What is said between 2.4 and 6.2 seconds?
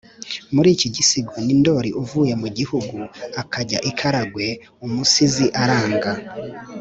mu gihugu akajya i karagwe umusizi aranga